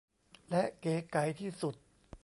[0.49, 1.75] และเก๋ไก๋ที่สุด